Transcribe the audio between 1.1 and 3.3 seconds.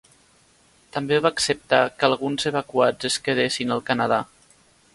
va acceptar que alguns evacuats es